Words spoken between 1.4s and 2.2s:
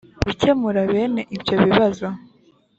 bibazo